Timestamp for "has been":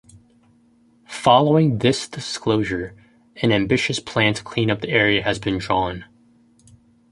5.21-5.59